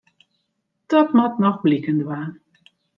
[0.91, 2.31] Dat moat noch bliken dwaan.